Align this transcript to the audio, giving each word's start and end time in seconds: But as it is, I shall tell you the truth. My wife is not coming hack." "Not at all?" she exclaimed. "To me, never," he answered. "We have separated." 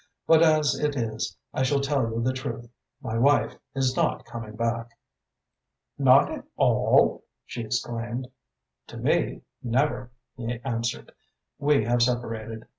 But 0.25 0.41
as 0.41 0.79
it 0.79 0.95
is, 0.95 1.37
I 1.53 1.61
shall 1.61 1.79
tell 1.79 2.09
you 2.09 2.23
the 2.23 2.33
truth. 2.33 2.67
My 3.03 3.19
wife 3.19 3.55
is 3.75 3.95
not 3.95 4.25
coming 4.25 4.57
hack." 4.57 4.97
"Not 5.95 6.31
at 6.31 6.43
all?" 6.55 7.23
she 7.45 7.61
exclaimed. 7.61 8.27
"To 8.87 8.97
me, 8.97 9.43
never," 9.61 10.09
he 10.35 10.59
answered. 10.63 11.11
"We 11.59 11.85
have 11.85 12.01
separated." 12.01 12.65